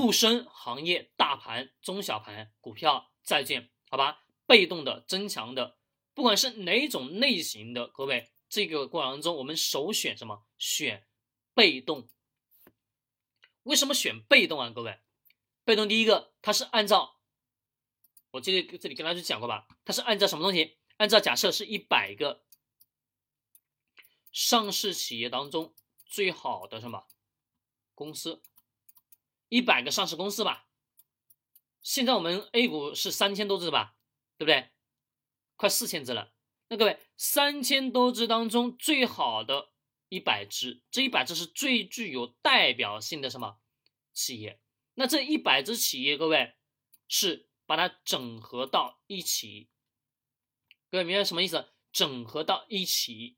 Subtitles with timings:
[0.00, 5.76] 沪深行业大盘、中小盘、股票、债券，好吧，被动的、增强的，
[6.14, 10.46] 不管是哪种类型的，各位，这个过程中我们首选什么？
[10.56, 11.06] 选
[11.52, 12.08] 被动。
[13.64, 14.70] 为什么选被动啊？
[14.70, 14.98] 各位，
[15.64, 17.20] 被动第一个，它是按照
[18.30, 20.78] 我这里这里跟大家讲过吧，它是按照什么东西？
[20.96, 22.42] 按照假设是一百个
[24.32, 25.74] 上市企业当中
[26.06, 27.06] 最好的什么
[27.94, 28.42] 公司，
[29.50, 30.68] 一百个上市公司吧。
[31.82, 33.96] 现在我们 A 股是三千多只吧，
[34.38, 34.70] 对不对？
[35.56, 36.32] 快四千只了。
[36.68, 39.68] 那各位，三千多只当中最好的。
[40.12, 43.60] 一百只，这一百只是最具有代表性的什么
[44.12, 44.60] 企业？
[44.94, 46.54] 那这一百只企业，各位
[47.06, 49.68] 是把它整合到一起。
[50.90, 51.72] 各位明白什么意思？
[51.92, 53.36] 整合到一起，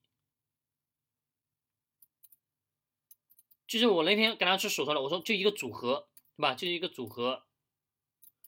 [3.79, 6.55] 就是我那天跟大家去数说了，我说就一个组合，对吧？
[6.55, 7.45] 就是一个组合。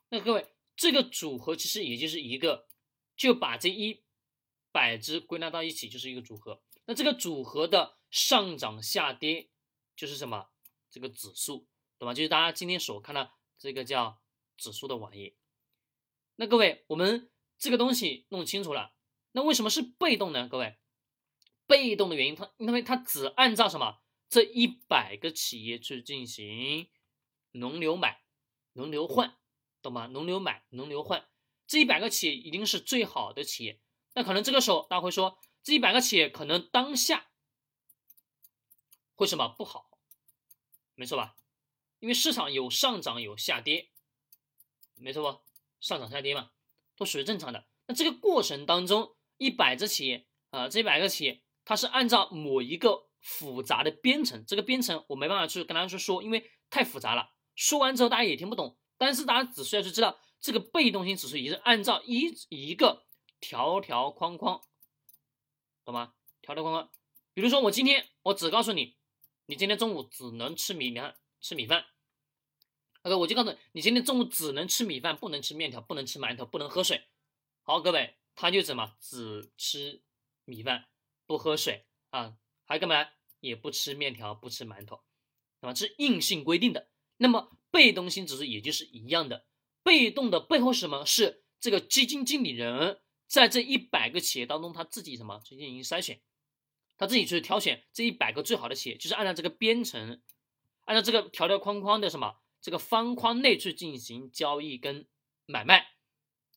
[0.09, 0.47] 那各位，
[0.77, 2.67] 这个组合其实也就是一个，
[3.17, 4.05] 就把这一
[4.73, 6.63] 百只归纳到一起，就是一个组合。
[6.87, 7.99] 那这个组合的。
[8.15, 9.51] 上涨下跌
[9.97, 10.51] 就是什么？
[10.89, 11.67] 这个指数，
[11.99, 12.15] 懂吗？
[12.15, 14.23] 就是大家今天所看的这个叫
[14.57, 15.35] 指数的玩意。
[16.37, 18.95] 那各位，我们这个东西弄清楚了，
[19.33, 20.47] 那为什么是被动呢？
[20.47, 20.77] 各位，
[21.67, 26.89] 被动的原因，它因为它只按照什么这一百个企业去进行
[27.53, 28.23] 轮流买、
[28.73, 29.37] 轮流换，
[29.81, 30.07] 懂吗？
[30.07, 31.29] 轮流买、轮流换，
[31.67, 33.81] 这一百个企业一定是最好的企业。
[34.15, 37.29] 那可能这个时候大家会说，这一百个企业可能当下。
[39.15, 39.91] 会什么不好？
[40.97, 41.37] 没错吧？
[42.01, 43.91] 因为市场有上涨有下跌，
[44.97, 45.41] 没错不？
[45.81, 46.51] 上涨下跌嘛，
[46.97, 47.67] 都属于正常的。
[47.87, 57.33] 那这个过程当中，一百只企业啊，这一百个企业，它是按照某一个复杂的编程，这个编程我没办法去跟大家去说，因为太复杂了。
[57.57, 58.79] 说完之后大家也听不懂。
[58.97, 63.07] 但是大家只需要去知道，这个被动性指数也是按照一一个
[63.41, 64.61] 条条框框，
[65.85, 66.15] 懂吗？
[66.43, 66.91] 条条框框。
[67.33, 68.97] 比如说我今天我只告诉你。
[69.47, 71.85] 你今天中午只能吃米饭，吃米饭。
[73.03, 77.09] OK，我就告诉你，你今天中午只能吃米饭，不能吃面条，不能吃馒头，不能喝水。
[77.63, 80.03] 好，各位，他就怎么只吃
[80.47, 80.89] 米饭，
[81.27, 82.39] 不喝水啊？
[82.65, 83.07] 还干嘛？
[83.41, 85.03] 也不吃面条，不吃馒头，
[85.61, 85.75] 那么？
[85.75, 86.89] 这是硬性规定的。
[87.19, 89.47] 那么被动性指数也就是一样的，
[89.83, 91.05] 被动的背后是什么？
[91.05, 96.21] 是这个基金经理人在这一百个企业当中，他自己什么去进行筛选。
[96.97, 100.23] 他自己去挑选这一百个最好的企业，就是按照这个编程，
[100.85, 105.07] 按照这个条条框框的什么这个方框内去进行交易跟
[105.45, 105.89] 买卖，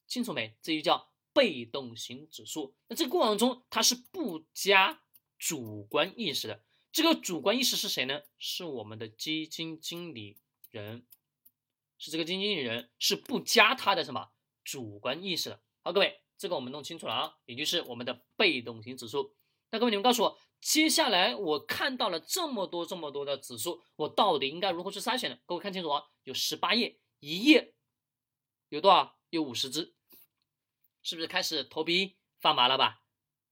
[0.07, 0.55] 清楚没？
[0.61, 2.75] 这就叫被动型指数。
[2.87, 5.01] 那这个过程中它是不加
[5.37, 8.21] 主观意识的，这个主观意识是谁呢？
[8.37, 10.37] 是我们的基金经理
[10.71, 11.05] 人，
[11.97, 14.31] 是这个基金经理人是不加他的什么
[14.63, 15.61] 主观意识的。
[15.83, 19.35] 好，各位，这个我们弄清楚了啊，也就是我们的被动型指数。
[19.69, 25.37] 那各位，你们告诉我，接下来我看到了这么多这么多的指数，我到底应该如何去筛选呢？
[25.45, 27.73] 各位看清楚啊，有十八页，一页
[28.69, 29.17] 有多少？
[29.29, 29.93] 有五十只，
[31.03, 33.03] 是不是开始头皮发麻了吧？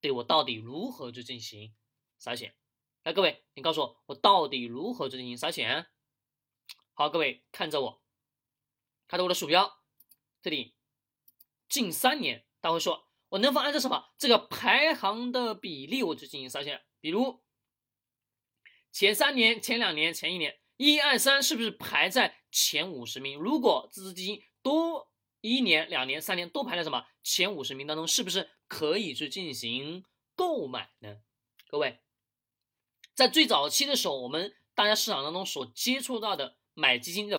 [0.05, 1.73] 对我到底如何去进行
[2.21, 2.55] 筛选？
[3.01, 5.87] 来，各位，你告诉我，我到底如何去进行筛选？
[6.93, 8.03] 好，各位看着我，
[9.07, 9.81] 看着我的鼠标，
[10.43, 10.75] 这里
[11.67, 13.09] 近三年，大家会说。
[13.29, 16.85] 我能否按照什么这个排行的比例我去进行筛选？
[16.99, 17.43] 比如
[18.91, 23.39] 前三年、前两年、前一年，一二三是不是排在前五十名？
[23.39, 25.11] 如果这支基金多
[25.45, 30.03] 一年、两年、三年都排在什么前五十名当中，是不是可以去进行
[30.35, 31.17] 购买呢？
[31.67, 31.99] 各位，
[33.13, 37.33] 在最早期的时候，我们大家市场当中所接触到的买基金的